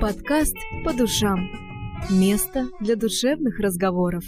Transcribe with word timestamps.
Подкаст 0.00 0.56
по 0.82 0.94
душам. 0.94 1.46
Место 2.10 2.68
для 2.80 2.96
душевных 2.96 3.58
разговоров. 3.60 4.24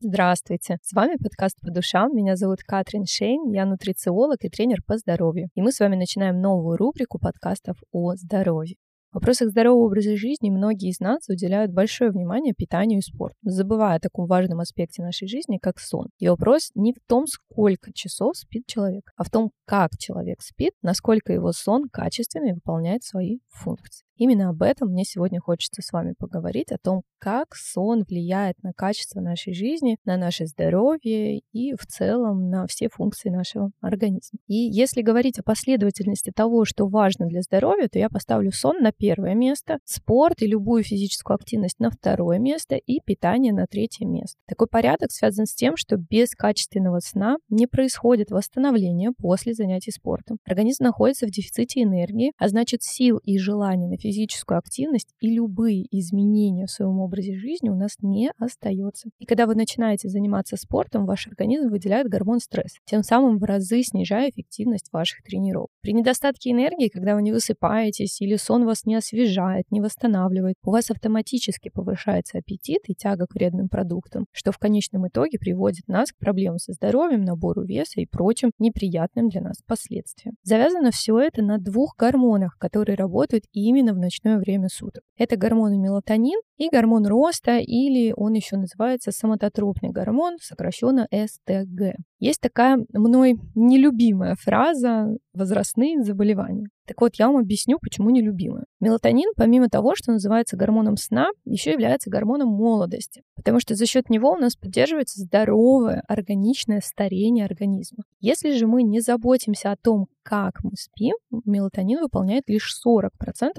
Здравствуйте! 0.00 0.78
С 0.82 0.92
вами 0.92 1.14
подкаст 1.14 1.60
по 1.60 1.70
душам. 1.70 2.12
Меня 2.12 2.34
зовут 2.34 2.64
Катрин 2.66 3.04
Шейн, 3.06 3.52
я 3.52 3.66
нутрициолог 3.66 4.38
и 4.44 4.48
тренер 4.48 4.82
по 4.84 4.98
здоровью. 4.98 5.48
И 5.54 5.62
мы 5.62 5.70
с 5.70 5.78
вами 5.78 5.94
начинаем 5.94 6.40
новую 6.40 6.76
рубрику 6.76 7.20
подкастов 7.20 7.76
о 7.92 8.16
здоровье. 8.16 8.74
В 9.12 9.14
вопросах 9.14 9.50
здорового 9.50 9.86
образа 9.86 10.16
жизни 10.16 10.50
многие 10.50 10.90
из 10.90 10.98
нас 10.98 11.28
уделяют 11.28 11.72
большое 11.72 12.10
внимание 12.10 12.52
питанию 12.52 12.98
и 12.98 13.02
спорту, 13.02 13.36
забывая 13.42 13.96
о 13.96 14.00
таком 14.00 14.26
важном 14.26 14.58
аспекте 14.58 15.02
нашей 15.02 15.28
жизни, 15.28 15.58
как 15.58 15.78
сон. 15.78 16.08
И 16.18 16.28
вопрос 16.28 16.70
не 16.74 16.92
в 16.92 16.96
том, 17.08 17.26
сколько 17.26 17.92
часов 17.92 18.36
спит 18.36 18.66
человек, 18.66 19.10
а 19.16 19.22
в 19.22 19.30
том, 19.30 19.50
как 19.66 19.90
человек 19.98 20.40
спит, 20.42 20.72
насколько 20.82 21.32
его 21.32 21.52
сон 21.52 21.88
качественно 21.92 22.54
выполняет 22.54 23.02
свои 23.02 23.38
функции. 23.48 24.04
Именно 24.20 24.50
об 24.50 24.62
этом 24.62 24.90
мне 24.90 25.04
сегодня 25.04 25.40
хочется 25.40 25.80
с 25.80 25.92
вами 25.92 26.12
поговорить, 26.12 26.72
о 26.72 26.76
том, 26.76 27.04
как 27.18 27.54
сон 27.54 28.04
влияет 28.06 28.62
на 28.62 28.74
качество 28.74 29.20
нашей 29.20 29.54
жизни, 29.54 29.96
на 30.04 30.18
наше 30.18 30.44
здоровье 30.44 31.38
и 31.52 31.74
в 31.74 31.86
целом 31.86 32.50
на 32.50 32.66
все 32.66 32.90
функции 32.90 33.30
нашего 33.30 33.70
организма. 33.80 34.38
И 34.46 34.56
если 34.56 35.00
говорить 35.00 35.38
о 35.38 35.42
последовательности 35.42 36.32
того, 36.36 36.66
что 36.66 36.86
важно 36.86 37.28
для 37.28 37.40
здоровья, 37.40 37.88
то 37.88 37.98
я 37.98 38.10
поставлю 38.10 38.52
сон 38.52 38.82
на 38.82 38.92
первое 38.92 39.34
место, 39.34 39.78
спорт 39.86 40.42
и 40.42 40.46
любую 40.46 40.82
физическую 40.82 41.36
активность 41.36 41.80
на 41.80 41.90
второе 41.90 42.38
место 42.38 42.76
и 42.76 43.00
питание 43.00 43.54
на 43.54 43.66
третье 43.66 44.04
место. 44.04 44.36
Такой 44.46 44.66
порядок 44.66 45.12
связан 45.12 45.46
с 45.46 45.54
тем, 45.54 45.78
что 45.78 45.96
без 45.96 46.32
качественного 46.32 47.00
сна 47.00 47.38
не 47.48 47.66
происходит 47.66 48.30
восстановление 48.30 49.12
после 49.16 49.54
занятий 49.54 49.92
спортом. 49.92 50.36
Организм 50.44 50.84
находится 50.84 51.26
в 51.26 51.30
дефиците 51.30 51.82
энергии, 51.82 52.32
а 52.36 52.48
значит 52.48 52.82
сил 52.82 53.16
и 53.24 53.38
желания 53.38 53.88
на 53.88 53.96
физическую 53.96 54.09
физическую 54.10 54.58
активность 54.58 55.14
и 55.20 55.30
любые 55.32 55.86
изменения 55.96 56.66
в 56.66 56.70
своем 56.70 56.98
образе 56.98 57.36
жизни 57.36 57.68
у 57.68 57.76
нас 57.76 57.92
не 58.02 58.32
остается. 58.38 59.08
И 59.20 59.24
когда 59.24 59.46
вы 59.46 59.54
начинаете 59.54 60.08
заниматься 60.08 60.56
спортом, 60.56 61.06
ваш 61.06 61.28
организм 61.28 61.68
выделяет 61.68 62.08
гормон 62.08 62.40
стресса, 62.40 62.78
тем 62.86 63.04
самым 63.04 63.38
в 63.38 63.44
разы 63.44 63.82
снижая 63.84 64.30
эффективность 64.30 64.88
ваших 64.92 65.22
тренировок. 65.22 65.70
При 65.80 65.92
недостатке 65.92 66.50
энергии, 66.50 66.88
когда 66.88 67.14
вы 67.14 67.22
не 67.22 67.30
высыпаетесь 67.30 68.20
или 68.20 68.34
сон 68.34 68.66
вас 68.66 68.84
не 68.84 68.96
освежает, 68.96 69.66
не 69.70 69.80
восстанавливает, 69.80 70.56
у 70.64 70.72
вас 70.72 70.90
автоматически 70.90 71.70
повышается 71.72 72.38
аппетит 72.38 72.80
и 72.86 72.94
тяга 72.94 73.26
к 73.26 73.34
вредным 73.34 73.68
продуктам, 73.68 74.26
что 74.32 74.50
в 74.50 74.58
конечном 74.58 75.06
итоге 75.06 75.38
приводит 75.38 75.86
нас 75.86 76.10
к 76.10 76.18
проблемам 76.18 76.58
со 76.58 76.72
здоровьем, 76.72 77.22
набору 77.24 77.62
веса 77.62 78.00
и 78.00 78.06
прочим 78.06 78.50
неприятным 78.58 79.28
для 79.28 79.40
нас 79.40 79.58
последствиям. 79.64 80.34
Завязано 80.42 80.90
все 80.90 81.16
это 81.20 81.42
на 81.42 81.58
двух 81.58 81.94
гормонах, 81.96 82.56
которые 82.58 82.96
работают 82.96 83.44
именно 83.52 83.94
в 83.94 83.99
ночное 84.00 84.38
время 84.38 84.68
суток. 84.68 85.02
Это 85.16 85.36
гормоны 85.36 85.78
мелатонин 85.78 86.40
и 86.56 86.68
гормон 86.68 87.06
роста, 87.06 87.58
или 87.58 88.12
он 88.16 88.34
еще 88.34 88.56
называется 88.56 89.12
соматотропный 89.12 89.90
гормон, 89.90 90.36
сокращенно 90.40 91.06
СТГ. 91.10 91.96
Есть 92.18 92.40
такая 92.40 92.78
мной 92.92 93.38
нелюбимая 93.54 94.34
фраза 94.38 95.16
«возрастные 95.32 96.02
заболевания». 96.02 96.68
Так 96.86 97.00
вот, 97.02 97.14
я 97.14 97.28
вам 97.28 97.36
объясню, 97.36 97.78
почему 97.80 98.10
нелюбимая. 98.10 98.64
Мелатонин, 98.80 99.30
помимо 99.36 99.68
того, 99.68 99.94
что 99.94 100.10
называется 100.10 100.56
гормоном 100.56 100.96
сна, 100.96 101.28
еще 101.44 101.70
является 101.70 102.10
гормоном 102.10 102.48
молодости, 102.48 103.22
потому 103.36 103.60
что 103.60 103.76
за 103.76 103.86
счет 103.86 104.10
него 104.10 104.32
у 104.32 104.36
нас 104.36 104.56
поддерживается 104.56 105.20
здоровое, 105.20 106.02
органичное 106.08 106.80
старение 106.84 107.44
организма. 107.44 108.02
Если 108.18 108.50
же 108.56 108.66
мы 108.66 108.82
не 108.82 109.00
заботимся 109.00 109.70
о 109.70 109.76
том, 109.76 110.08
как 110.22 110.62
мы 110.62 110.72
спим, 110.76 111.14
мелатонин 111.44 112.00
выполняет 112.00 112.44
лишь 112.48 112.74
40% 112.86 113.08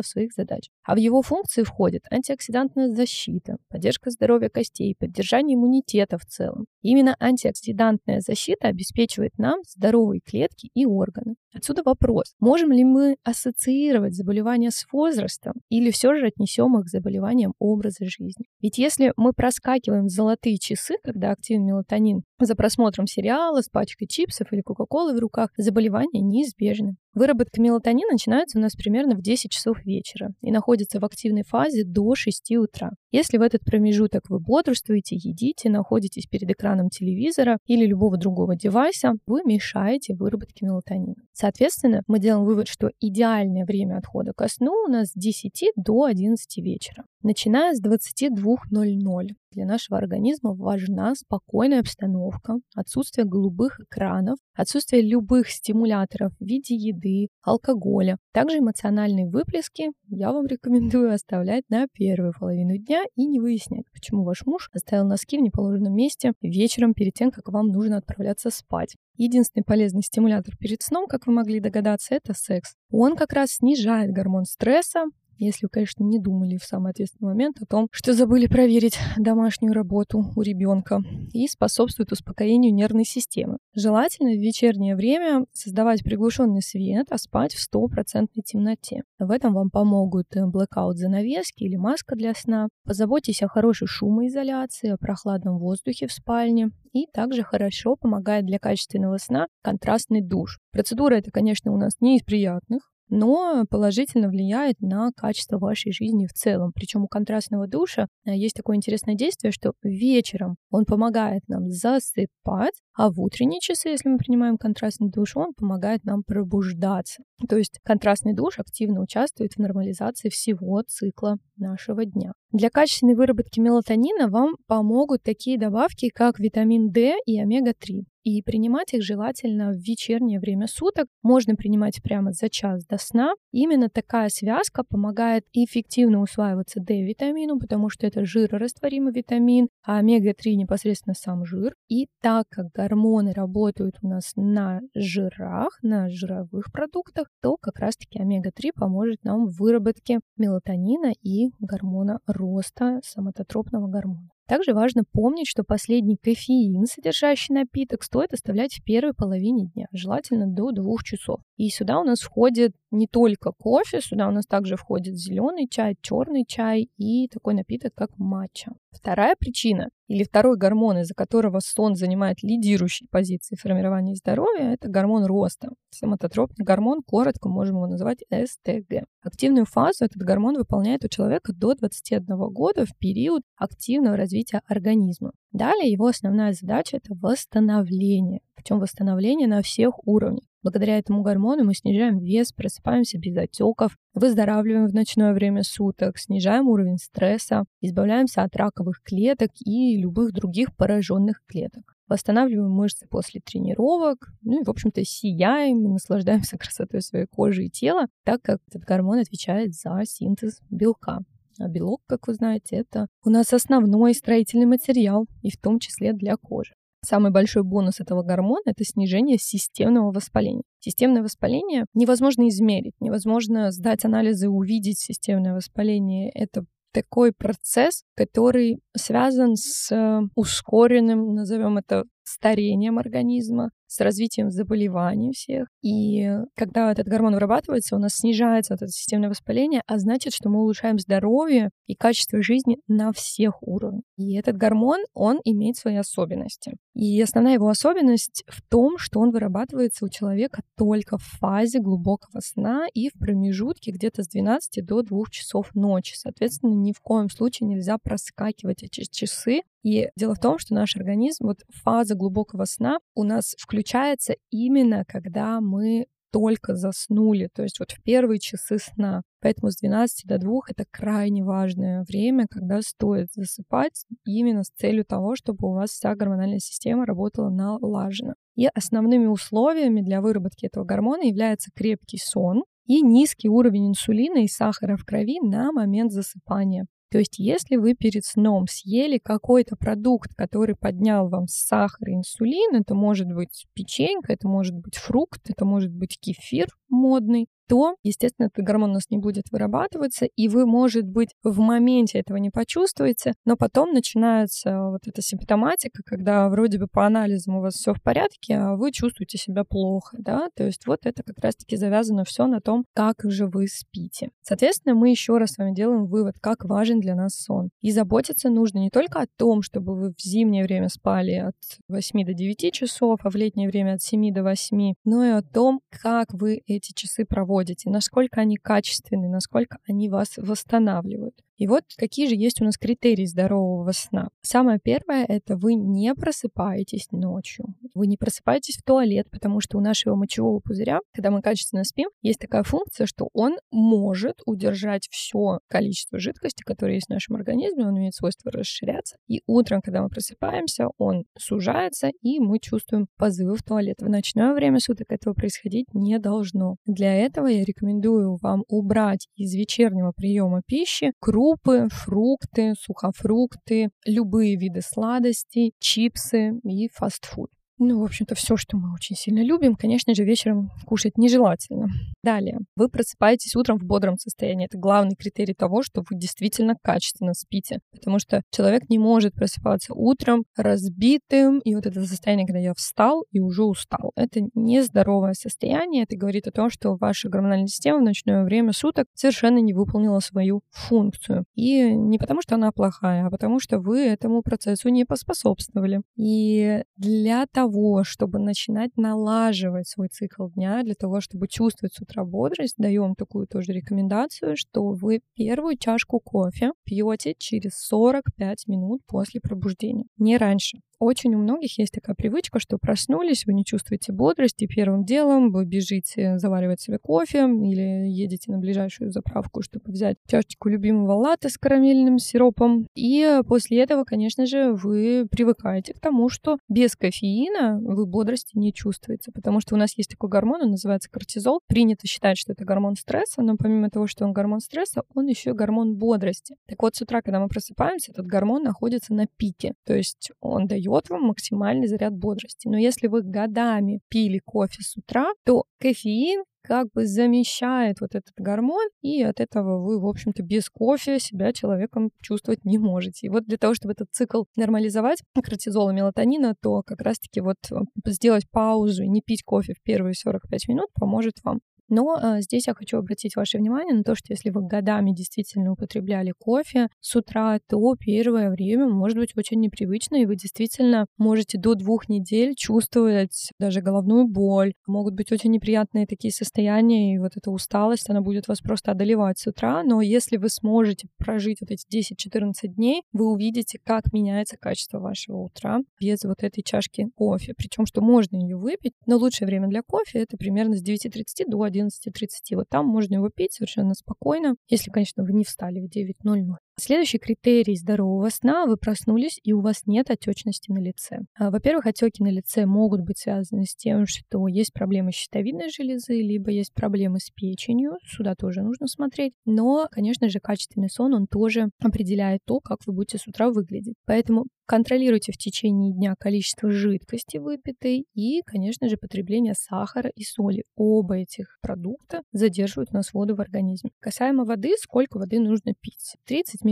своих 0.03 0.33
задач. 0.33 0.69
А 0.83 0.95
в 0.95 0.97
его 0.97 1.21
функции 1.21 1.63
входит 1.63 2.03
антиоксидантная 2.11 2.89
защита, 2.89 3.57
поддержка 3.69 4.11
здоровья 4.11 4.49
костей, 4.49 4.95
поддержание 4.97 5.55
иммунитета 5.55 6.17
в 6.17 6.25
целом. 6.25 6.65
именно 6.81 7.15
антиоксидантная 7.19 8.19
защита 8.19 8.67
обеспечивает 8.67 9.37
нам 9.37 9.61
здоровые 9.65 10.21
клетки 10.21 10.69
и 10.73 10.85
органы. 10.85 11.35
Отсюда 11.61 11.83
вопрос, 11.85 12.33
можем 12.39 12.71
ли 12.71 12.83
мы 12.83 13.17
ассоциировать 13.23 14.15
заболевания 14.15 14.71
с 14.71 14.87
возрастом 14.91 15.53
или 15.69 15.91
все 15.91 16.15
же 16.15 16.25
отнесем 16.25 16.75
их 16.79 16.85
к 16.85 16.89
заболеваниям 16.89 17.53
образа 17.59 18.03
жизни? 18.05 18.47
Ведь 18.61 18.79
если 18.79 19.13
мы 19.15 19.31
проскакиваем 19.31 20.09
золотые 20.09 20.57
часы, 20.57 20.95
когда 21.03 21.29
активен 21.29 21.63
мелатонин, 21.63 22.23
за 22.39 22.55
просмотром 22.55 23.05
сериала 23.05 23.61
с 23.61 23.69
пачкой 23.69 24.07
чипсов 24.07 24.51
или 24.51 24.61
кока-колы 24.61 25.15
в 25.15 25.19
руках, 25.19 25.51
заболевания 25.55 26.21
неизбежны. 26.21 26.95
Выработка 27.13 27.61
мелатонина 27.61 28.13
начинается 28.13 28.57
у 28.57 28.61
нас 28.61 28.73
примерно 28.73 29.15
в 29.15 29.21
10 29.21 29.51
часов 29.51 29.85
вечера 29.85 30.31
и 30.41 30.49
находится 30.49 30.99
в 30.99 31.05
активной 31.05 31.43
фазе 31.43 31.83
до 31.83 32.15
6 32.15 32.51
утра. 32.55 32.91
Если 33.11 33.37
в 33.37 33.41
этот 33.41 33.65
промежуток 33.65 34.29
вы 34.29 34.39
бодрствуете, 34.39 35.17
едите, 35.17 35.69
находитесь 35.69 36.25
перед 36.27 36.49
экраном 36.49 36.89
телевизора 36.89 37.57
или 37.65 37.85
любого 37.85 38.15
другого 38.15 38.55
девайса, 38.55 39.13
вы 39.27 39.41
мешаете 39.43 40.15
выработке 40.15 40.65
мелатонина. 40.65 41.15
Соответственно, 41.33 42.03
мы 42.07 42.19
делаем 42.19 42.45
вывод, 42.45 42.69
что 42.69 42.91
идеальное 43.01 43.65
время 43.65 43.97
отхода 43.97 44.31
ко 44.33 44.47
сну 44.47 44.71
у 44.71 44.89
нас 44.89 45.09
с 45.09 45.13
10 45.13 45.73
до 45.75 46.05
11 46.05 46.57
вечера. 46.63 47.03
Начиная 47.23 47.75
с 47.75 47.81
22.00 47.83 49.27
для 49.51 49.65
нашего 49.65 49.99
организма 49.99 50.55
важна 50.55 51.13
спокойная 51.13 51.81
обстановка, 51.81 52.55
отсутствие 52.73 53.27
голубых 53.27 53.79
экранов, 53.79 54.39
отсутствие 54.55 55.03
любых 55.03 55.49
стимуляторов 55.49 56.33
в 56.39 56.43
виде 56.43 56.73
еды, 56.73 57.27
алкоголя. 57.43 58.17
Также 58.33 58.57
эмоциональные 58.57 59.27
выплески 59.27 59.91
я 60.07 60.31
вам 60.31 60.47
рекомендую 60.47 61.13
оставлять 61.13 61.63
на 61.69 61.85
первую 61.93 62.33
половину 62.39 62.77
дня 62.77 63.03
и 63.15 63.27
не 63.27 63.39
выяснять, 63.39 63.85
почему 63.93 64.23
ваш 64.23 64.45
муж 64.47 64.69
оставил 64.73 65.05
носки 65.05 65.37
в 65.37 65.41
неположенном 65.41 65.93
месте 65.93 66.33
вечером 66.41 66.95
перед 66.95 67.13
тем, 67.13 67.29
как 67.29 67.49
вам 67.49 67.67
нужно 67.67 67.97
отправляться 67.97 68.49
спать. 68.49 68.95
Единственный 69.17 69.63
полезный 69.63 70.01
стимулятор 70.01 70.55
перед 70.57 70.81
сном, 70.81 71.05
как 71.07 71.27
вы 71.27 71.33
могли 71.33 71.59
догадаться, 71.59 72.15
это 72.15 72.33
секс. 72.33 72.73
Он 72.89 73.15
как 73.15 73.33
раз 73.33 73.51
снижает 73.51 74.11
гормон 74.11 74.45
стресса, 74.45 75.03
если 75.45 75.65
вы, 75.65 75.69
конечно, 75.69 76.03
не 76.03 76.19
думали 76.19 76.57
в 76.57 76.63
самый 76.63 76.91
ответственный 76.91 77.29
момент 77.29 77.57
о 77.61 77.65
том, 77.65 77.87
что 77.91 78.13
забыли 78.13 78.47
проверить 78.47 78.97
домашнюю 79.17 79.73
работу 79.73 80.25
у 80.35 80.41
ребенка 80.41 81.01
и 81.33 81.47
способствует 81.47 82.11
успокоению 82.11 82.73
нервной 82.73 83.05
системы. 83.05 83.57
Желательно 83.73 84.31
в 84.31 84.41
вечернее 84.41 84.95
время 84.95 85.45
создавать 85.53 86.03
приглушенный 86.03 86.61
свет, 86.61 87.07
а 87.09 87.17
спать 87.17 87.53
в 87.53 87.59
стопроцентной 87.59 88.43
темноте. 88.43 89.03
В 89.19 89.31
этом 89.31 89.53
вам 89.53 89.69
помогут 89.69 90.27
э, 90.35 90.45
блэкаут 90.45 90.97
занавески 90.97 91.63
или 91.63 91.75
маска 91.75 92.15
для 92.15 92.33
сна. 92.33 92.67
Позаботьтесь 92.85 93.41
о 93.41 93.47
хорошей 93.47 93.87
шумоизоляции, 93.87 94.89
о 94.89 94.97
прохладном 94.97 95.57
воздухе 95.57 96.07
в 96.07 96.13
спальне. 96.13 96.71
И 96.93 97.05
также 97.13 97.43
хорошо 97.43 97.95
помогает 97.95 98.45
для 98.45 98.59
качественного 98.59 99.17
сна 99.17 99.47
контрастный 99.63 100.21
душ. 100.21 100.59
Процедура 100.71 101.15
эта, 101.15 101.31
конечно, 101.31 101.71
у 101.71 101.77
нас 101.77 101.93
не 102.01 102.17
из 102.17 102.23
приятных, 102.23 102.91
но 103.11 103.65
положительно 103.69 104.29
влияет 104.29 104.79
на 104.79 105.11
качество 105.15 105.59
вашей 105.59 105.91
жизни 105.91 106.25
в 106.25 106.33
целом. 106.33 106.71
Причем 106.73 107.03
у 107.03 107.07
контрастного 107.07 107.67
душа 107.67 108.07
э, 108.25 108.35
есть 108.35 108.55
такое 108.55 108.77
интересное 108.77 109.15
действие, 109.15 109.51
что 109.51 109.73
вечером 109.83 110.55
он 110.71 110.85
помогает 110.85 111.43
нам 111.47 111.69
засыпать, 111.69 112.73
а 112.95 113.11
в 113.11 113.19
утренние 113.19 113.59
часы, 113.59 113.89
если 113.89 114.09
мы 114.09 114.17
принимаем 114.17 114.57
контрастный 114.57 115.11
душ, 115.11 115.35
он 115.35 115.53
помогает 115.53 116.03
нам 116.05 116.23
пробуждаться. 116.23 117.23
То 117.47 117.57
есть 117.57 117.79
контрастный 117.83 118.33
душ 118.33 118.59
активно 118.59 119.01
участвует 119.01 119.53
в 119.53 119.59
нормализации 119.59 120.29
всего 120.29 120.81
цикла 120.87 121.37
нашего 121.57 122.05
дня. 122.05 122.31
Для 122.51 122.69
качественной 122.69 123.15
выработки 123.15 123.59
мелатонина 123.59 124.29
вам 124.29 124.55
помогут 124.67 125.21
такие 125.21 125.59
добавки, 125.59 126.09
как 126.09 126.39
витамин 126.39 126.91
D 126.91 127.15
и 127.25 127.39
омега-3. 127.39 128.03
И 128.23 128.41
принимать 128.41 128.93
их 128.93 129.03
желательно 129.03 129.71
в 129.71 129.77
вечернее 129.77 130.39
время 130.39 130.67
суток. 130.67 131.07
Можно 131.23 131.55
принимать 131.55 132.01
прямо 132.03 132.33
за 132.33 132.49
час 132.49 132.85
до 132.85 132.97
сна. 132.97 133.33
Именно 133.51 133.89
такая 133.89 134.29
связка 134.29 134.83
помогает 134.83 135.43
эффективно 135.53 136.21
усваиваться 136.21 136.79
D-витамину, 136.79 137.59
потому 137.59 137.89
что 137.89 138.05
это 138.05 138.25
жирорастворимый 138.25 139.13
витамин, 139.13 139.69
а 139.83 139.97
омега-3 139.97 140.53
непосредственно 140.55 141.15
сам 141.15 141.45
жир. 141.45 141.73
И 141.89 142.07
так 142.21 142.45
как 142.49 142.71
гормоны 142.73 143.33
работают 143.33 143.97
у 144.01 144.07
нас 144.07 144.33
на 144.35 144.81
жирах, 144.95 145.79
на 145.81 146.09
жировых 146.09 146.71
продуктах, 146.71 147.27
то 147.41 147.57
как 147.57 147.79
раз-таки 147.79 148.19
омега-3 148.19 148.71
поможет 148.75 149.23
нам 149.23 149.47
в 149.47 149.59
выработке 149.59 150.19
мелатонина 150.37 151.13
и 151.21 151.51
гормона 151.59 152.19
роста, 152.25 152.99
соматотропного 153.03 153.87
гормона. 153.87 154.30
Также 154.51 154.73
важно 154.73 155.03
помнить, 155.09 155.47
что 155.47 155.63
последний 155.63 156.17
кофеин, 156.17 156.85
содержащий 156.85 157.55
напиток, 157.55 158.03
стоит 158.03 158.33
оставлять 158.33 158.73
в 158.73 158.83
первой 158.83 159.13
половине 159.13 159.67
дня, 159.67 159.85
желательно 159.93 160.45
до 160.45 160.73
двух 160.73 161.05
часов. 161.05 161.39
И 161.55 161.69
сюда 161.69 162.01
у 162.01 162.03
нас 162.03 162.19
входит 162.19 162.73
не 162.91 163.07
только 163.07 163.53
кофе, 163.53 164.01
сюда 164.01 164.27
у 164.27 164.31
нас 164.31 164.45
также 164.45 164.75
входит 164.75 165.15
зеленый 165.15 165.67
чай, 165.67 165.95
черный 166.01 166.45
чай 166.45 166.89
и 166.97 167.29
такой 167.29 167.53
напиток, 167.53 167.93
как 167.95 168.17
матча. 168.17 168.73
Вторая 168.91 169.35
причина 169.39 169.89
или 170.09 170.25
второй 170.25 170.57
гормон, 170.57 170.97
из-за 170.97 171.13
которого 171.13 171.61
сон 171.61 171.95
занимает 171.95 172.43
лидирующие 172.43 173.07
позиции 173.09 173.55
формирования 173.55 174.15
здоровья, 174.15 174.73
это 174.73 174.89
гормон 174.89 175.23
роста. 175.23 175.69
Соматотропный 175.91 176.65
гормон, 176.65 177.01
коротко 177.01 177.47
можем 177.47 177.77
его 177.77 177.87
называть 177.87 178.19
СТГ. 178.29 179.05
Активную 179.23 179.65
фазу 179.65 180.03
этот 180.03 180.21
гормон 180.21 180.57
выполняет 180.57 181.05
у 181.05 181.07
человека 181.07 181.53
до 181.53 181.73
21 181.75 182.25
года 182.51 182.85
в 182.85 182.97
период 182.97 183.43
активного 183.55 184.17
развития 184.17 184.61
организма. 184.67 185.31
Далее 185.53 185.89
его 185.89 186.07
основная 186.07 186.51
задача— 186.51 186.97
это 186.97 187.15
восстановление, 187.15 188.41
причем 188.55 188.79
восстановление 188.79 189.47
на 189.47 189.61
всех 189.61 190.05
уровнях. 190.05 190.43
Благодаря 190.63 190.99
этому 190.99 191.23
гормону 191.23 191.63
мы 191.63 191.73
снижаем 191.73 192.19
вес, 192.19 192.51
просыпаемся 192.53 193.17
без 193.17 193.35
отеков, 193.35 193.97
выздоравливаем 194.13 194.87
в 194.87 194.93
ночное 194.93 195.33
время 195.33 195.63
суток, 195.63 196.19
снижаем 196.19 196.67
уровень 196.67 196.97
стресса, 196.97 197.63
избавляемся 197.81 198.43
от 198.43 198.55
раковых 198.55 199.01
клеток 199.01 199.49
и 199.59 199.97
любых 199.97 200.33
других 200.33 200.75
пораженных 200.75 201.41
клеток. 201.47 201.95
Восстанавливаем 202.07 202.71
мышцы 202.71 203.07
после 203.07 203.41
тренировок, 203.41 204.27
ну 204.41 204.61
и, 204.61 204.65
в 204.65 204.69
общем-то, 204.69 205.03
сияем 205.03 205.83
и 205.85 205.87
наслаждаемся 205.87 206.57
красотой 206.59 207.01
своей 207.01 207.25
кожи 207.25 207.65
и 207.65 207.69
тела, 207.69 208.07
так 208.23 208.41
как 208.41 208.59
этот 208.67 208.83
гормон 208.83 209.19
отвечает 209.19 209.73
за 209.73 210.01
синтез 210.05 210.59
белка. 210.69 211.19
А 211.59 211.67
белок, 211.67 212.01
как 212.07 212.27
вы 212.27 212.33
знаете, 212.33 212.75
это 212.75 213.07
у 213.23 213.29
нас 213.29 213.53
основной 213.53 214.13
строительный 214.13 214.65
материал, 214.65 215.25
и 215.41 215.49
в 215.49 215.57
том 215.57 215.79
числе 215.79 216.13
для 216.13 216.35
кожи. 216.37 216.73
Самый 217.03 217.31
большой 217.31 217.63
бонус 217.63 217.99
этого 217.99 218.23
гормона— 218.23 218.61
это 218.65 218.83
снижение 218.83 219.37
системного 219.39 220.11
воспаления. 220.11 220.63
Системное 220.79 221.23
воспаление 221.23 221.85
невозможно 221.93 222.47
измерить, 222.49 222.93
невозможно 222.99 223.71
сдать 223.71 224.05
анализы 224.05 224.45
и 224.45 224.49
увидеть 224.49 224.99
системное 224.99 225.55
воспаление. 225.55 226.29
Это 226.31 226.65
такой 226.93 227.31
процесс, 227.33 228.03
который 228.15 228.81
связан 228.95 229.55
с 229.55 229.89
ускоренным, 230.35 231.33
назовем 231.33 231.77
это, 231.77 232.03
старением 232.23 232.99
организма, 232.99 233.71
с 233.91 233.99
развитием 233.99 234.51
заболеваний 234.51 235.33
всех. 235.33 235.67
И 235.81 236.29
когда 236.55 236.93
этот 236.93 237.07
гормон 237.07 237.33
вырабатывается, 237.33 237.97
у 237.97 237.99
нас 237.99 238.13
снижается 238.15 238.75
это 238.75 238.87
системное 238.87 239.27
воспаление, 239.27 239.81
а 239.85 239.97
значит, 239.99 240.33
что 240.33 240.47
мы 240.47 240.61
улучшаем 240.61 240.97
здоровье 240.97 241.71
и 241.87 241.95
качество 241.95 242.41
жизни 242.41 242.77
на 242.87 243.11
всех 243.11 243.61
уровнях. 243.61 244.03
И 244.15 244.35
этот 244.35 244.55
гормон, 244.55 245.01
он 245.13 245.41
имеет 245.43 245.75
свои 245.75 245.97
особенности. 245.97 246.77
И 246.93 247.21
основная 247.21 247.55
его 247.55 247.67
особенность 247.67 248.45
в 248.47 248.61
том, 248.61 248.97
что 248.97 249.19
он 249.19 249.31
вырабатывается 249.31 250.05
у 250.05 250.09
человека 250.09 250.61
только 250.77 251.17
в 251.17 251.23
фазе 251.23 251.79
глубокого 251.79 252.39
сна 252.39 252.85
и 252.93 253.09
в 253.09 253.19
промежутке 253.19 253.91
где-то 253.91 254.23
с 254.23 254.29
12 254.29 254.85
до 254.85 255.01
2 255.01 255.23
часов 255.29 255.75
ночи. 255.75 256.13
Соответственно, 256.15 256.75
ни 256.75 256.93
в 256.93 257.01
коем 257.01 257.29
случае 257.29 257.67
нельзя 257.67 257.97
проскакивать 257.97 258.83
эти 258.83 259.03
часы, 259.11 259.63
и 259.83 260.09
дело 260.15 260.35
в 260.35 260.39
том, 260.39 260.59
что 260.59 260.73
наш 260.73 260.95
организм, 260.95 261.45
вот 261.45 261.59
фаза 261.69 262.15
глубокого 262.15 262.65
сна 262.65 262.99
у 263.15 263.23
нас 263.23 263.55
включается 263.57 264.35
именно 264.49 265.05
когда 265.07 265.59
мы 265.59 266.05
только 266.31 266.75
заснули, 266.75 267.49
то 267.53 267.63
есть 267.63 267.79
вот 267.79 267.91
в 267.91 268.01
первые 268.03 268.39
часы 268.39 268.77
сна. 268.79 269.21
Поэтому 269.41 269.71
с 269.71 269.77
12 269.77 270.25
до 270.25 270.37
2 270.37 270.59
это 270.69 270.85
крайне 270.89 271.43
важное 271.43 272.03
время, 272.07 272.47
когда 272.49 272.81
стоит 272.81 273.27
засыпать 273.33 274.05
именно 274.25 274.63
с 274.63 274.69
целью 274.69 275.03
того, 275.03 275.35
чтобы 275.35 275.67
у 275.67 275.73
вас 275.73 275.89
вся 275.89 276.15
гормональная 276.15 276.59
система 276.59 277.05
работала 277.05 277.49
налаженно. 277.49 278.35
И 278.55 278.67
основными 278.67 279.25
условиями 279.25 280.01
для 280.01 280.21
выработки 280.21 280.65
этого 280.65 280.85
гормона 280.85 281.23
является 281.23 281.69
крепкий 281.75 282.17
сон 282.17 282.63
и 282.85 283.01
низкий 283.01 283.49
уровень 283.49 283.89
инсулина 283.89 284.43
и 284.43 284.47
сахара 284.47 284.95
в 284.95 285.05
крови 285.05 285.39
на 285.41 285.71
момент 285.71 286.11
засыпания. 286.11 286.85
То 287.11 287.19
есть, 287.19 287.39
если 287.39 287.75
вы 287.75 287.93
перед 287.93 288.23
сном 288.23 288.67
съели 288.69 289.17
какой-то 289.17 289.75
продукт, 289.75 290.33
который 290.33 290.75
поднял 290.75 291.27
вам 291.27 291.47
сахар 291.47 292.07
и 292.07 292.13
инсулин, 292.13 292.75
это 292.75 292.95
может 292.95 293.27
быть 293.27 293.67
печенька, 293.73 294.31
это 294.31 294.47
может 294.47 294.75
быть 294.75 294.95
фрукт, 294.95 295.41
это 295.49 295.65
может 295.65 295.91
быть 295.91 296.17
кефир 296.17 296.69
модный, 296.87 297.49
то, 297.67 297.95
естественно, 298.03 298.47
этот 298.47 298.65
гормон 298.65 298.91
у 298.91 298.93
нас 298.95 299.09
не 299.09 299.17
будет 299.17 299.45
вырабатываться, 299.51 300.25
и 300.25 300.47
вы, 300.47 300.65
может 300.65 301.05
быть, 301.05 301.29
в 301.43 301.59
моменте 301.59 302.19
этого 302.19 302.37
не 302.37 302.49
почувствуете, 302.49 303.33
но 303.45 303.55
потом 303.55 303.93
начинается 303.93 304.89
вот 304.89 305.07
эта 305.07 305.21
симптоматика, 305.21 306.01
когда 306.05 306.49
вроде 306.49 306.79
бы 306.79 306.87
по 306.87 307.05
анализам 307.05 307.55
у 307.55 307.61
вас 307.61 307.75
все 307.75 307.93
в 307.93 308.01
порядке, 308.01 308.57
а 308.57 308.75
вы 308.75 308.91
чувствуете 308.91 309.37
себя 309.37 309.63
плохо, 309.63 310.17
да, 310.19 310.49
то 310.55 310.65
есть 310.65 310.85
вот 310.85 310.99
это 311.05 311.23
как 311.23 311.39
раз-таки 311.39 311.77
завязано 311.77 312.25
все 312.25 312.45
на 312.45 312.59
том, 312.59 312.85
как 312.93 313.15
же 313.23 313.47
вы 313.47 313.67
спите. 313.67 314.29
Соответственно, 314.41 314.95
мы 314.95 315.09
еще 315.09 315.37
раз 315.37 315.51
с 315.53 315.57
вами 315.57 315.73
делаем 315.73 316.07
вывод, 316.07 316.35
как 316.41 316.65
важен 316.65 316.99
для 316.99 317.15
нас 317.15 317.35
сон. 317.35 317.69
И 317.79 317.91
заботиться 317.91 318.49
нужно 318.49 318.79
не 318.79 318.89
только 318.89 319.21
о 319.21 319.27
том, 319.37 319.61
чтобы 319.61 319.95
вы 319.95 320.13
в 320.13 320.21
зимнее 320.21 320.63
время 320.63 320.89
спали 320.89 321.35
от 321.35 321.55
8 321.87 322.25
до 322.25 322.33
9 322.33 322.73
часов, 322.73 323.19
а 323.23 323.29
в 323.29 323.35
летнее 323.35 323.69
время 323.69 323.93
от 323.93 324.01
7 324.01 324.33
до 324.33 324.43
8, 324.43 324.93
но 325.05 325.23
и 325.23 325.29
о 325.29 325.41
том, 325.41 325.79
как 325.89 326.33
вы 326.33 326.61
эти 326.67 326.91
часы 326.93 327.25
проводите 327.25 327.60
проводите, 327.61 327.89
насколько 327.89 328.41
они 328.41 328.57
качественны, 328.57 329.29
насколько 329.29 329.77
они 329.87 330.09
вас 330.09 330.37
восстанавливают. 330.37 331.35
И 331.61 331.67
вот 331.67 331.83
какие 331.95 332.27
же 332.27 332.33
есть 332.33 332.59
у 332.59 332.65
нас 332.65 332.75
критерии 332.75 333.25
здорового 333.25 333.91
сна. 333.91 334.29
Самое 334.41 334.79
первое— 334.83 335.23
это 335.29 335.55
вы 335.55 335.75
не 335.75 336.15
просыпаетесь 336.15 337.11
ночью. 337.11 337.75
Вы 337.93 338.07
не 338.07 338.17
просыпаетесь 338.17 338.77
в 338.77 338.83
туалет, 338.83 339.27
потому 339.29 339.61
что 339.61 339.77
у 339.77 339.79
нашего 339.79 340.15
мочевого 340.15 340.59
пузыря, 340.59 341.01
когда 341.13 341.29
мы 341.29 341.43
качественно 341.43 341.83
спим, 341.83 342.09
есть 342.23 342.39
такая 342.39 342.63
функция, 342.63 343.05
что 343.05 343.29
он 343.33 343.57
может 343.69 344.41
удержать 344.47 345.07
все 345.11 345.59
количество 345.67 346.17
жидкости, 346.17 346.63
которое 346.63 346.95
есть 346.95 347.05
в 347.09 347.11
нашем 347.11 347.35
организме, 347.35 347.85
он 347.85 347.95
имеет 347.99 348.15
свойство 348.15 348.51
расширяться. 348.51 349.17
И 349.27 349.43
утром, 349.45 349.81
когда 349.83 350.01
мы 350.01 350.09
просыпаемся, 350.09 350.87
он 350.97 351.25
сужается, 351.37 352.09
и 352.23 352.39
мы 352.39 352.57
чувствуем 352.57 353.05
позывы 353.17 353.55
в 353.55 353.61
туалет. 353.61 353.97
В 353.99 354.09
ночное 354.09 354.55
время 354.55 354.79
суток 354.79 355.11
этого 355.11 355.35
происходить 355.35 355.93
не 355.93 356.17
должно. 356.17 356.77
Для 356.87 357.13
этого 357.13 357.45
я 357.45 357.63
рекомендую 357.63 358.39
вам 358.41 358.63
убрать 358.67 359.27
из 359.35 359.53
вечернего 359.53 360.11
приема 360.11 360.63
пищи 360.65 361.13
круг 361.19 361.50
крупы, 361.51 361.87
фрукты, 361.91 362.73
сухофрукты, 362.79 363.89
любые 364.05 364.55
виды 364.55 364.81
сладостей, 364.81 365.73
чипсы 365.79 366.59
и 366.63 366.89
фастфуд. 366.93 367.51
Ну, 367.83 367.99
в 367.99 368.03
общем-то, 368.03 368.35
все, 368.35 368.57
что 368.57 368.77
мы 368.77 368.93
очень 368.93 369.15
сильно 369.15 369.43
любим, 369.43 369.75
конечно 369.75 370.13
же, 370.13 370.23
вечером 370.23 370.69
кушать 370.85 371.17
нежелательно. 371.17 371.87
Далее. 372.23 372.59
Вы 372.75 372.89
просыпаетесь 372.89 373.55
утром 373.55 373.79
в 373.79 373.83
бодром 373.83 374.19
состоянии. 374.19 374.67
Это 374.67 374.77
главный 374.77 375.15
критерий 375.15 375.55
того, 375.55 375.81
что 375.81 376.03
вы 376.07 376.15
действительно 376.15 376.75
качественно 376.83 377.33
спите. 377.33 377.79
Потому 377.91 378.19
что 378.19 378.43
человек 378.51 378.87
не 378.89 378.99
может 378.99 379.33
просыпаться 379.33 379.95
утром 379.95 380.43
разбитым. 380.55 381.57
И 381.61 381.73
вот 381.73 381.87
это 381.87 382.05
состояние, 382.05 382.45
когда 382.45 382.59
я 382.59 382.75
встал 382.75 383.25
и 383.31 383.39
уже 383.39 383.63
устал. 383.63 384.11
Это 384.15 384.41
нездоровое 384.53 385.33
состояние. 385.33 386.03
Это 386.03 386.15
говорит 386.15 386.45
о 386.45 386.51
том, 386.51 386.69
что 386.69 386.97
ваша 386.97 387.29
гормональная 387.29 387.65
система 387.65 387.97
в 387.97 388.03
ночное 388.03 388.43
время 388.43 388.73
суток 388.73 389.07
совершенно 389.15 389.57
не 389.57 389.73
выполнила 389.73 390.19
свою 390.19 390.61
функцию. 390.69 391.45
И 391.55 391.95
не 391.95 392.19
потому, 392.19 392.43
что 392.43 392.53
она 392.53 392.71
плохая, 392.71 393.25
а 393.25 393.31
потому, 393.31 393.59
что 393.59 393.79
вы 393.79 394.01
этому 394.05 394.43
процессу 394.43 394.89
не 394.89 395.03
поспособствовали. 395.03 396.01
И 396.15 396.83
для 396.95 397.47
того, 397.47 397.70
того, 397.71 398.03
чтобы 398.03 398.39
начинать 398.39 398.91
налаживать 398.97 399.87
свой 399.87 400.09
цикл 400.09 400.49
дня, 400.49 400.83
для 400.83 400.93
того, 400.93 401.21
чтобы 401.21 401.47
чувствовать 401.47 401.93
с 401.93 402.01
утра 402.01 402.25
бодрость, 402.25 402.75
даем 402.77 403.15
такую 403.15 403.47
тоже 403.47 403.71
рекомендацию, 403.71 404.55
что 404.57 404.91
вы 404.91 405.21
первую 405.35 405.77
чашку 405.77 406.19
кофе 406.19 406.71
пьете 406.83 407.33
через 407.37 407.77
45 407.77 408.67
минут 408.67 409.01
после 409.07 409.39
пробуждения, 409.41 410.05
не 410.17 410.37
раньше. 410.37 410.79
Очень 411.01 411.33
у 411.33 411.39
многих 411.39 411.79
есть 411.79 411.93
такая 411.93 412.15
привычка, 412.15 412.59
что 412.59 412.77
проснулись, 412.77 413.47
вы 413.47 413.53
не 413.53 413.65
чувствуете 413.65 414.11
бодрости, 414.11 414.67
первым 414.67 415.03
делом 415.03 415.49
вы 415.49 415.65
бежите 415.65 416.37
заваривать 416.37 416.79
себе 416.79 416.99
кофе 416.99 417.39
или 417.39 418.07
едете 418.07 418.51
на 418.51 418.59
ближайшую 418.59 419.09
заправку, 419.09 419.63
чтобы 419.63 419.91
взять 419.91 420.17
чашечку 420.27 420.69
любимого 420.69 421.13
латте 421.13 421.49
с 421.49 421.57
карамельным 421.57 422.19
сиропом. 422.19 422.85
И 422.93 423.39
после 423.47 423.81
этого, 423.81 424.03
конечно 424.03 424.45
же, 424.45 424.73
вы 424.73 425.25
привыкаете 425.27 425.95
к 425.95 425.99
тому, 425.99 426.29
что 426.29 426.59
без 426.69 426.95
кофеина 426.95 427.79
вы 427.81 428.05
бодрости 428.05 428.55
не 428.55 428.71
чувствуете, 428.71 429.31
потому 429.31 429.59
что 429.59 429.73
у 429.73 429.79
нас 429.79 429.97
есть 429.97 430.11
такой 430.11 430.29
гормон, 430.29 430.61
он 430.61 430.69
называется 430.69 431.09
кортизол. 431.09 431.61
Принято 431.65 432.05
считать, 432.05 432.37
что 432.37 432.53
это 432.53 432.63
гормон 432.63 432.95
стресса, 432.95 433.41
но 433.41 433.57
помимо 433.57 433.89
того, 433.89 434.05
что 434.05 434.23
он 434.23 434.33
гормон 434.33 434.59
стресса, 434.59 435.01
он 435.15 435.25
еще 435.25 435.49
и 435.49 435.53
гормон 435.53 435.95
бодрости. 435.95 436.57
Так 436.67 436.83
вот, 436.83 436.95
с 436.95 437.01
утра, 437.01 437.23
когда 437.23 437.39
мы 437.39 437.47
просыпаемся, 437.47 438.11
этот 438.11 438.27
гормон 438.27 438.61
находится 438.61 439.15
на 439.15 439.25
пике, 439.25 439.73
то 439.83 439.95
есть 439.95 440.29
он 440.41 440.67
дает 440.67 440.90
дает 440.91 441.09
вам 441.09 441.23
максимальный 441.23 441.87
заряд 441.87 442.13
бодрости. 442.13 442.67
Но 442.67 442.77
если 442.77 443.07
вы 443.07 443.21
годами 443.21 444.01
пили 444.09 444.39
кофе 444.43 444.81
с 444.81 444.97
утра, 444.97 445.27
то 445.45 445.63
кофеин 445.79 446.43
как 446.63 446.91
бы 446.93 447.07
замещает 447.07 448.01
вот 448.01 448.13
этот 448.13 448.33
гормон, 448.37 448.87
и 449.01 449.23
от 449.23 449.39
этого 449.39 449.83
вы, 449.83 449.99
в 449.99 450.05
общем-то, 450.05 450.43
без 450.43 450.69
кофе 450.69 451.19
себя 451.19 451.53
человеком 451.53 452.11
чувствовать 452.21 452.63
не 452.65 452.77
можете. 452.77 453.27
И 453.27 453.29
вот 453.29 453.45
для 453.45 453.57
того, 453.57 453.73
чтобы 453.73 453.93
этот 453.93 454.09
цикл 454.11 454.43
нормализовать, 454.55 455.23
кортизола, 455.33 455.89
мелатонина, 455.89 456.55
то 456.61 456.83
как 456.83 457.01
раз-таки 457.01 457.41
вот 457.41 457.57
э, 457.71 457.75
сделать 458.05 458.45
паузу 458.51 459.03
и 459.03 459.09
не 459.09 459.21
пить 459.21 459.43
кофе 459.43 459.73
в 459.73 459.81
первые 459.81 460.13
45 460.13 460.67
минут 460.67 460.87
поможет 460.93 461.33
вам. 461.43 461.61
Но 461.91 462.17
а, 462.17 462.39
здесь 462.39 462.67
я 462.67 462.73
хочу 462.73 462.97
обратить 462.97 463.35
ваше 463.35 463.57
внимание 463.57 463.93
на 463.93 464.03
то, 464.03 464.15
что 464.15 464.31
если 464.31 464.49
вы 464.49 464.65
годами 464.65 465.11
действительно 465.11 465.73
употребляли 465.73 466.33
кофе 466.39 466.87
с 467.01 467.13
утра, 467.17 467.59
то 467.67 467.95
первое 467.99 468.49
время 468.49 468.87
может 468.87 469.17
быть 469.17 469.33
очень 469.35 469.59
непривычно, 469.59 470.15
и 470.15 470.25
вы 470.25 470.37
действительно 470.37 471.05
можете 471.17 471.59
до 471.59 471.75
двух 471.75 472.07
недель 472.07 472.55
чувствовать 472.55 473.51
даже 473.59 473.81
головную 473.81 474.25
боль. 474.25 474.73
Могут 474.87 475.15
быть 475.15 475.33
очень 475.33 475.51
неприятные 475.51 476.07
такие 476.07 476.31
состояния, 476.31 477.13
и 477.13 477.17
вот 477.17 477.33
эта 477.35 477.51
усталость, 477.51 478.09
она 478.09 478.21
будет 478.21 478.47
вас 478.47 478.61
просто 478.61 478.91
одолевать 478.91 479.39
с 479.39 479.47
утра. 479.47 479.83
Но 479.83 480.01
если 480.01 480.37
вы 480.37 480.47
сможете 480.47 481.09
прожить 481.17 481.57
вот 481.59 481.71
эти 481.71 481.85
10-14 481.93 482.53
дней, 482.69 483.03
вы 483.11 483.29
увидите, 483.29 483.79
как 483.83 484.13
меняется 484.13 484.55
качество 484.55 484.99
вашего 484.99 485.39
утра 485.39 485.79
без 485.99 486.23
вот 486.23 486.41
этой 486.41 486.63
чашки 486.63 487.09
кофе. 487.15 487.53
Причем, 487.57 487.85
что 487.85 487.99
можно 487.99 488.37
ее 488.37 488.55
выпить, 488.55 488.93
но 489.05 489.17
лучшее 489.17 489.45
время 489.45 489.67
для 489.67 489.81
кофе 489.81 490.19
это 490.19 490.37
примерно 490.37 490.77
с 490.77 490.83
9.30 490.83 491.49
до 491.49 491.67
11.30. 491.87 492.55
Вот 492.55 492.69
там 492.69 492.85
можно 492.85 493.15
его 493.15 493.29
пить 493.29 493.53
совершенно 493.53 493.93
спокойно, 493.93 494.55
если, 494.67 494.91
конечно, 494.91 495.23
вы 495.23 495.33
не 495.33 495.43
встали 495.43 495.79
в 495.79 495.85
9.00. 495.85 496.55
Следующий 496.83 497.19
критерий 497.19 497.75
здорового 497.75 498.29
сна– 498.29 498.65
вы 498.67 498.75
проснулись, 498.75 499.39
и 499.43 499.53
у 499.53 499.61
вас 499.61 499.83
нет 499.85 500.09
отечности 500.09 500.71
на 500.71 500.79
лице. 500.79 501.19
А, 501.37 501.51
во-первых, 501.51 501.85
отеки 501.85 502.23
на 502.23 502.31
лице 502.31 502.65
могут 502.65 503.01
быть 503.01 503.19
связаны 503.19 503.65
с 503.65 503.75
тем, 503.75 504.07
что 504.07 504.47
есть 504.47 504.73
проблемы 504.73 505.11
с 505.11 505.15
щитовидной 505.15 505.69
железы, 505.69 506.15
либо 506.15 506.49
есть 506.49 506.73
проблемы 506.73 507.19
с 507.19 507.29
печенью, 507.29 507.99
сюда 508.03 508.33
тоже 508.33 508.63
нужно 508.63 508.87
смотреть. 508.87 509.33
Но, 509.45 509.89
конечно 509.91 510.27
же, 510.27 510.39
качественный 510.39 510.89
сон, 510.89 511.13
он 511.13 511.27
тоже 511.27 511.69
определяет 511.79 512.41
то, 512.45 512.59
как 512.59 512.79
вы 512.87 512.93
будете 512.93 513.19
с 513.19 513.27
утра 513.27 513.51
выглядеть. 513.51 513.93
Поэтому 514.07 514.47
контролируйте 514.65 515.33
в 515.33 515.37
течение 515.37 515.93
дня 515.93 516.15
количество 516.17 516.71
жидкости 516.71 517.37
выпитой 517.37 518.05
и, 518.15 518.41
конечно 518.45 518.87
же, 518.87 518.95
потребление 518.95 519.53
сахара 519.53 520.09
и 520.15 520.23
соли. 520.23 520.63
Оба 520.75 521.17
этих 521.17 521.59
продукта 521.61 522.21
задерживают 522.31 522.91
у 522.91 522.95
нас 522.95 523.13
воду 523.13 523.35
в 523.35 523.41
организме. 523.41 523.91
Касаемо 523.99 524.45
воды, 524.45 524.73
сколько 524.79 525.17
воды 525.17 525.39
нужно 525.39 525.73
пить? 525.79 526.15
30 526.25 526.63
мл 526.63 526.70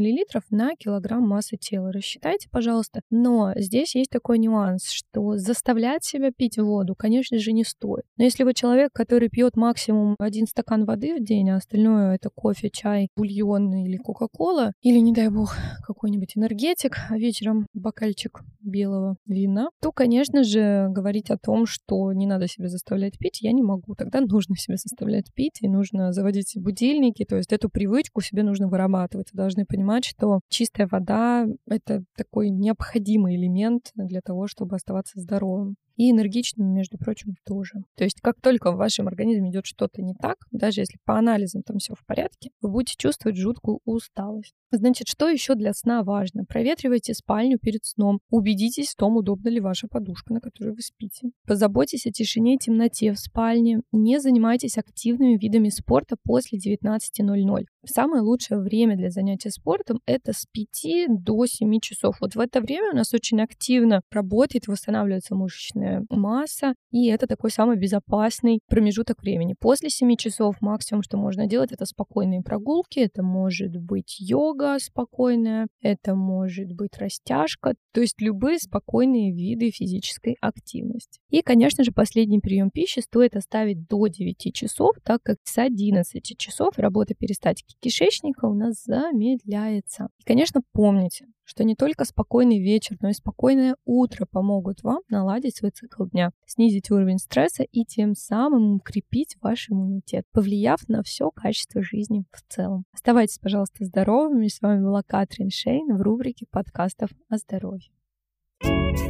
на 0.49 0.75
килограмм 0.75 1.27
массы 1.27 1.57
тела. 1.57 1.91
Рассчитайте, 1.91 2.49
пожалуйста. 2.49 3.01
Но 3.09 3.53
здесь 3.55 3.95
есть 3.95 4.09
такой 4.09 4.39
нюанс, 4.39 4.89
что 4.89 5.37
заставлять 5.37 6.03
себя 6.03 6.31
пить 6.31 6.57
воду, 6.57 6.95
конечно 6.95 7.37
же, 7.37 7.51
не 7.51 7.63
стоит. 7.63 8.03
Но 8.17 8.23
если 8.23 8.43
вы 8.43 8.53
человек, 8.53 8.91
который 8.93 9.29
пьет 9.29 9.55
максимум 9.55 10.15
один 10.19 10.47
стакан 10.47 10.85
воды 10.85 11.15
в 11.15 11.23
день, 11.23 11.49
а 11.49 11.57
остальное 11.57 12.15
это 12.15 12.29
кофе, 12.29 12.69
чай, 12.69 13.09
бульон 13.15 13.73
или 13.73 13.97
кока-кола, 13.97 14.73
или, 14.81 14.99
не 14.99 15.13
дай 15.13 15.29
бог, 15.29 15.55
какой-нибудь 15.85 16.37
энергетик, 16.37 16.97
а 17.09 17.17
вечером 17.17 17.67
бокальчик 17.73 18.41
белого 18.61 19.15
вина, 19.25 19.69
то, 19.81 19.91
конечно 19.91 20.43
же, 20.43 20.87
говорить 20.89 21.29
о 21.29 21.37
том, 21.37 21.65
что 21.65 22.11
не 22.13 22.25
надо 22.25 22.47
себя 22.47 22.67
заставлять 22.67 23.17
пить, 23.17 23.41
я 23.41 23.51
не 23.51 23.63
могу. 23.63 23.95
Тогда 23.95 24.21
нужно 24.21 24.55
себя 24.55 24.77
заставлять 24.77 25.33
пить, 25.33 25.59
и 25.61 25.67
нужно 25.67 26.11
заводить 26.13 26.53
будильники, 26.55 27.25
то 27.25 27.35
есть 27.37 27.51
эту 27.51 27.69
привычку 27.69 28.21
себе 28.21 28.43
нужно 28.43 28.67
вырабатывать. 28.67 29.27
Вы 29.33 29.37
должны 29.37 29.65
понимать, 29.65 29.78
понимать, 29.79 30.03
что 30.03 30.41
чистая 30.49 30.87
вода— 30.91 31.45
это 31.65 32.03
такой 32.17 32.49
необходимый 32.49 33.37
элемент 33.37 33.91
для 33.95 34.19
того, 34.19 34.47
чтобы 34.47 34.75
оставаться 34.75 35.21
здоровым 35.21 35.75
и 35.99 36.11
энергичным, 36.11 36.73
между 36.73 36.97
прочим, 36.97 37.35
тоже. 37.45 37.73
То 37.97 38.05
есть 38.05 38.21
как 38.21 38.39
только 38.41 38.71
в 38.71 38.77
вашем 38.77 39.09
организме 39.09 39.49
идет 39.49 39.65
что-то 39.65 40.01
не 40.01 40.13
так, 40.13 40.37
даже 40.49 40.79
если 40.79 40.97
по 41.03 41.17
анализам 41.17 41.61
там 41.61 41.77
все 41.77 41.93
в 41.93 42.05
порядке, 42.05 42.51
вы 42.61 42.71
будете 42.71 42.95
чувствовать 42.97 43.35
жуткую 43.35 43.81
усталость. 43.83 44.55
Значит, 44.71 45.09
что 45.09 45.27
еще 45.27 45.55
для 45.55 45.73
сна 45.73 46.03
важно? 46.03 46.45
Проветривайте 46.45 47.13
спальню 47.13 47.57
перед 47.59 47.83
сном. 47.83 48.19
Убедитесь 48.29 48.91
в 48.91 48.95
том, 48.95 49.17
удобна 49.17 49.49
ли 49.49 49.59
ваша 49.59 49.87
подушка, 49.87 50.31
на 50.31 50.39
которой 50.39 50.75
вы 50.75 50.81
спите. 50.81 51.31
Позаботьтесь 51.45 52.05
о 52.05 52.11
тишине 52.11 52.55
и 52.55 52.59
темноте 52.59 53.11
в 53.11 53.19
спальне. 53.19 53.81
Не 53.91 54.21
занимайтесь 54.21 54.77
активными 54.77 55.37
видами 55.37 55.67
спорта 55.67 56.15
после 56.23 56.59
19.00. 56.59 57.65
Самое 57.85 58.21
лучшее 58.21 58.61
время 58.61 58.95
для 58.95 59.09
занятия 59.09 59.49
спортом— 59.49 59.99
это 60.05 60.31
с 60.33 60.45
5 60.51 61.23
до 61.23 61.45
7 61.45 61.79
часов. 61.81 62.17
Вот 62.21 62.35
в 62.35 62.39
это 62.39 62.61
время 62.61 62.91
у 62.91 62.95
нас 62.95 63.13
очень 63.13 63.41
активно 63.41 64.01
работает, 64.11 64.67
восстанавливается 64.67 65.33
мышечная 65.33 65.88
мышечная 65.89 66.05
масса, 66.09 66.73
и 66.91 67.07
это 67.07 67.27
такой 67.27 67.51
самый 67.51 67.77
безопасный 67.77 68.59
промежуток 68.67 69.21
времени. 69.21 69.55
После 69.59 69.89
7 69.89 70.15
часов 70.15 70.55
максимум, 70.61 71.03
что 71.03 71.17
можно 71.17 71.47
делать, 71.47 71.71
это 71.71 71.85
спокойные 71.85 72.41
прогулки, 72.41 72.99
это 72.99 73.23
может 73.23 73.75
быть 73.77 74.17
йога 74.19 74.77
спокойная, 74.79 75.67
это 75.81 76.15
может 76.15 76.71
быть 76.73 76.97
растяжка, 76.97 77.75
то 77.93 78.01
есть 78.01 78.21
любые 78.21 78.59
спокойные 78.59 79.31
виды 79.33 79.71
физической 79.71 80.37
активности. 80.41 81.19
И, 81.29 81.41
конечно 81.41 81.83
же, 81.83 81.91
последний 81.91 82.39
прием 82.39 82.69
пищи 82.69 82.99
стоит 82.99 83.35
оставить 83.35 83.87
до 83.87 84.07
9 84.07 84.53
часов, 84.53 84.95
так 85.03 85.21
как 85.23 85.37
с 85.43 85.57
11 85.57 86.37
часов 86.37 86.77
работа 86.77 87.13
перистатики 87.13 87.75
кишечника 87.79 88.45
у 88.45 88.53
нас 88.53 88.83
замедляется. 88.83 90.09
И, 90.19 90.23
конечно, 90.23 90.61
помните, 90.73 91.25
что 91.49 91.63
не 91.63 91.75
только 91.75 92.05
спокойный 92.05 92.59
вечер, 92.59 92.95
но 93.01 93.09
и 93.09 93.13
спокойное 93.13 93.75
утро 93.83 94.27
помогут 94.27 94.83
вам 94.83 94.99
наладить 95.09 95.57
свой 95.57 95.71
цикл 95.71 96.05
дня, 96.05 96.29
снизить 96.45 96.91
уровень 96.91 97.17
стресса 97.17 97.63
и 97.63 97.85
тем 97.85 98.13
самым 98.13 98.75
укрепить 98.75 99.35
ваш 99.41 99.71
иммунитет, 99.71 100.27
повлияв 100.31 100.87
на 100.87 101.01
все 101.01 101.31
качество 101.31 101.81
жизни 101.81 102.23
в 102.31 102.43
целом. 102.53 102.85
Оставайтесь, 102.93 103.39
пожалуйста, 103.39 103.83
здоровыми. 103.83 104.47
С 104.47 104.61
вами 104.61 104.83
была 104.83 105.01
Катрин 105.01 105.49
Шейн 105.49 105.97
в 105.97 106.01
рубрике 106.03 106.45
подкастов 106.51 107.09
о 107.29 107.37
здоровье. 107.37 107.91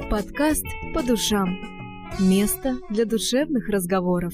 Подкаст 0.09 0.63
по 0.93 1.03
душам. 1.03 1.49
Место 2.21 2.77
для 2.89 3.03
душевных 3.03 3.67
разговоров. 3.67 4.33